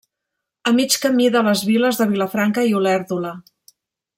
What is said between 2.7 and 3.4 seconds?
i Olèrdola.